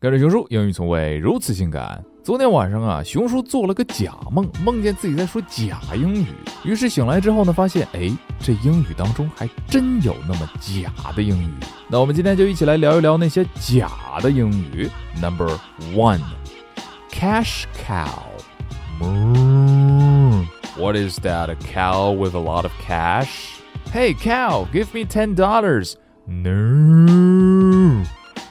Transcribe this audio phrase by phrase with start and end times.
[0.00, 2.00] 跟着熊叔，英语从未如此性感。
[2.22, 6.26] 昨天晚上啊，熊叔做了个假梦，梦见自己在说假英语。
[6.62, 8.08] 于是醒来之后呢，发现哎，
[8.38, 11.50] 这英语当中还真有那么假的英语。
[11.88, 13.90] 那我们今天就一起来聊一聊那些假
[14.20, 14.88] 的英语。
[15.20, 15.50] Number
[15.92, 16.20] one,
[17.10, 18.06] cash cow.
[20.76, 21.50] What is that?
[21.50, 23.58] A cow with a lot of cash?
[23.92, 25.96] Hey, cow, give me ten dollars.
[26.24, 27.27] No.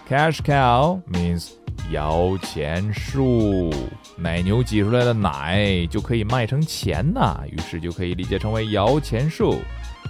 [0.09, 1.50] Cash cow means
[1.90, 3.73] 摇钱树，
[4.16, 9.56] 奶牛挤出来的奶就可以卖成钱呐，于是就可以理解成为摇钱树。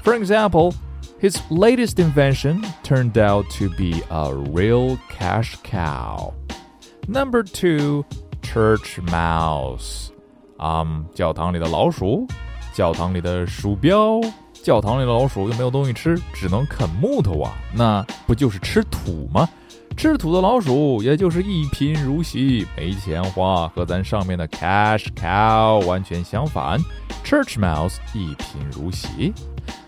[0.05, 0.75] For example,
[1.21, 6.33] his latest invention turned out to be a real cash cow.
[7.07, 8.05] Number two,
[8.43, 10.09] church mouse.
[10.57, 12.27] 啊、um,，教堂里的老鼠，
[12.73, 14.21] 教堂里的鼠标，
[14.63, 19.49] 教堂里的老鼠又没有东西吃，只能啃木头啊，那不就是吃土吗？
[19.97, 26.81] 吃土的老鼠，也就是一贫如洗，没钱花，和咱上面的 cash cow 完全相反。
[27.25, 29.33] Church mouse 一贫如洗。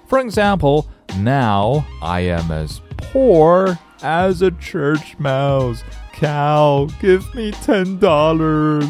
[0.09, 0.85] For example,
[1.19, 2.79] now I am as
[3.13, 5.79] poor as a church mouse.
[6.13, 8.87] Cow, give me ten dollars.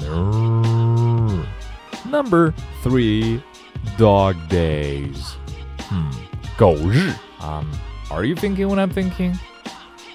[0.00, 1.44] No.
[2.10, 3.40] Number three,
[3.96, 5.36] dog days.
[5.88, 6.10] Hmm,
[6.58, 7.12] 狗日.
[7.40, 7.70] Um,
[8.10, 9.38] are you thinking what I'm thinking?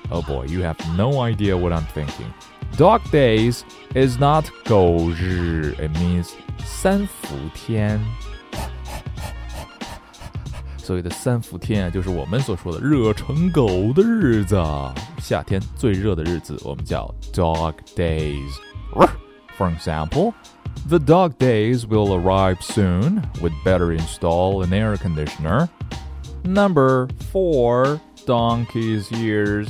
[0.09, 2.33] Oh boy, you have no idea what I'm thinking.
[2.77, 6.29] Dog days is not 狗日, it means
[6.65, 7.99] 三伏天。
[10.77, 14.61] 所谓的三伏天啊，就是我们所说的热成狗的日子。
[15.21, 18.51] 夏天最热的日子，我们叫 dog days.
[19.57, 20.33] For example,
[20.89, 23.21] the dog days will arrive soon.
[23.41, 25.69] We'd better install an air conditioner.
[26.43, 29.68] Number four Donkey's ears.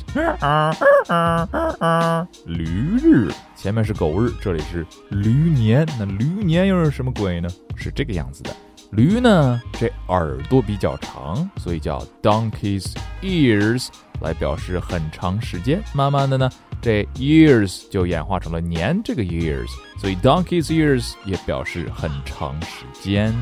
[2.44, 2.64] 驴
[2.98, 5.86] 日，前面是狗日，这里是驴年。
[5.96, 7.48] 那驴年又是什么鬼呢？
[7.76, 8.50] 是这个样子的。
[8.90, 13.86] 驴呢，这耳朵比较长，所以叫 donkey's ears
[14.20, 15.80] 来表示很长时间。
[15.94, 16.50] 慢慢的呢，
[16.82, 19.68] 这 ears 就演化成了年这个 years，
[20.00, 23.32] 所以 donkey's ears 也表示很长时间。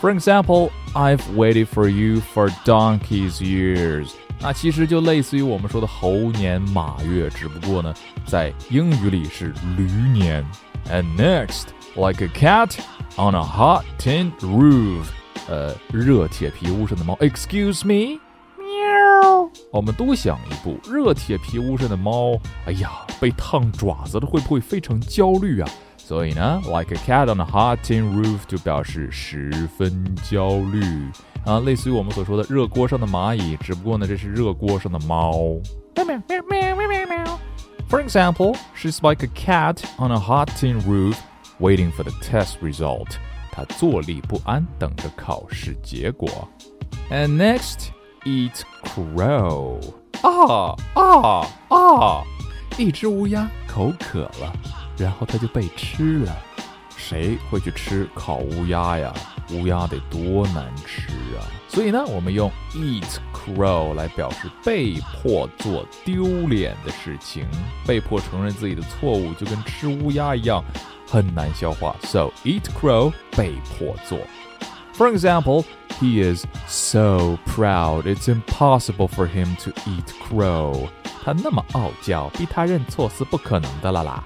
[0.00, 4.08] For example, I've waited for you for donkey's years.
[4.40, 7.94] 那其实就类似于我们说的猴年马月，只不过呢，
[8.26, 10.44] 在英语里是驴年。
[10.90, 12.76] And next, like a cat
[13.16, 15.04] on a hot tin roof，
[15.48, 17.14] 呃，热铁皮屋上的猫。
[17.20, 18.18] Excuse me，
[18.58, 19.48] 喵。
[19.70, 22.36] 我们多想一步，热铁皮屋上的猫，
[22.66, 22.90] 哎呀，
[23.20, 25.70] 被烫爪子了，会不会非常焦虑啊？
[26.06, 30.82] 所以呢，like a cat on a hot tin roof 就表示十分焦虑
[31.44, 35.32] 啊，类似于我们所说的热锅上的蚂蚁，只不过呢，这是热锅上的猫。
[37.88, 41.16] For example, she's like a cat on a hot tin roof,
[41.60, 43.16] waiting for the test result.
[43.50, 46.48] 她坐立不安，等着考试结果。
[47.10, 47.90] And next,
[48.24, 49.78] eat crow.
[50.22, 52.22] 啊啊啊！
[52.78, 54.75] 一只乌鸦口渴了。
[54.97, 56.35] 然后它就被吃了，
[56.95, 59.13] 谁会去吃烤乌鸦呀？
[59.51, 61.39] 乌鸦得多难吃啊！
[61.69, 67.47] 所以呢，我们用 eat crow 来表示被迫做丢脸的事情，
[67.85, 70.61] 被迫承认自己的错误，就跟吃乌鸦一样，
[71.07, 71.95] 很难消化。
[72.03, 74.19] So eat crow 被迫做。
[74.95, 75.63] For example,
[76.01, 80.89] he is so proud it's impossible for him to eat crow.
[81.23, 84.23] 他那么傲娇，逼他认错是不可能的了啦。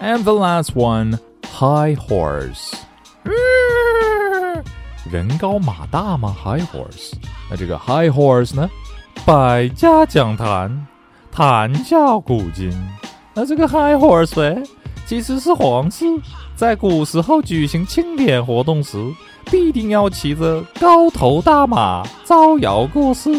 [0.00, 2.72] And the last one, high horse.
[5.10, 7.12] 人高马大吗？High horse。
[7.50, 8.70] 那这个 high horse 呢？
[9.26, 10.86] 百家讲坛，
[11.30, 12.72] 谈笑古今。
[13.34, 14.62] 那这个 high horse 呢，
[15.04, 16.06] 其实是皇室
[16.56, 18.96] 在古时候举行庆典活动时，
[19.50, 23.30] 必定要骑着高头大马招摇过市。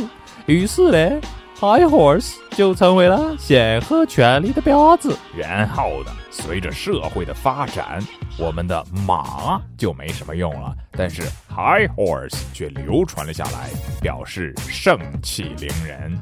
[0.46, 1.22] 于是呢
[1.60, 5.10] ，high horse 就成为了显赫权力的标志。
[5.36, 6.12] 然后呢？
[6.32, 8.02] 随着社会的发展，
[8.40, 13.70] 我们的马就没什么用了，但是 high horse 却流传了下来，
[14.02, 16.18] 表示盛气凌人。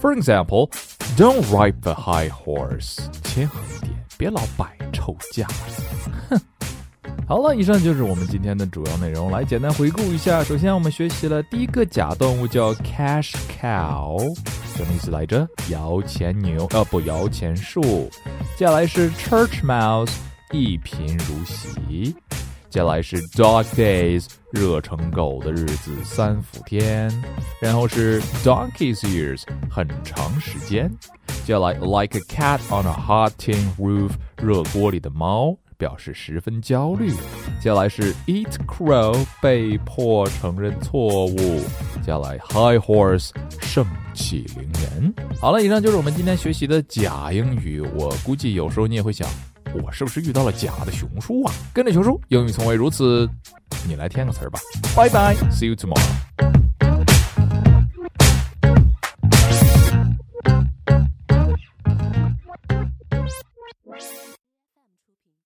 [0.00, 0.70] For example,
[1.16, 5.82] don't ride the high horse，谦和一点，别老摆臭架子。
[6.30, 6.40] 哼。
[7.26, 9.30] 好了，以上就是我们今天的主要内容。
[9.30, 14.18] 来简单回顾一下，首先我们学习了第一个假动物叫 cash cow，
[14.74, 15.46] 什么意思来着？
[15.68, 18.10] 摇钱牛，呃不，摇钱树。
[18.58, 20.10] 接下来是 church mouse，
[20.50, 22.12] 一贫如洗。
[22.68, 27.08] 接下来是 dog days，热成狗的日子，三伏天。
[27.60, 30.92] 然后是 donkey's ears，很长时间。
[31.44, 34.10] 接下来 like a cat on a hot tin roof，
[34.42, 35.56] 热锅里的猫。
[35.78, 37.10] 表示十分焦虑。
[37.60, 41.36] 接下来是 eat crow，被迫承认错误。
[41.36, 43.30] 接下来 high horse，
[43.60, 45.14] 盛气凌人。
[45.40, 47.80] 好了，以上就是我们今天学习的假英语。
[47.80, 49.26] 我估计有时候你也会想，
[49.82, 51.54] 我是不是遇到了假的熊叔啊？
[51.72, 53.28] 跟着熊叔，英语从未如此。
[53.86, 54.58] 你来填个词儿吧。
[54.96, 56.67] 拜拜，see you tomorrow。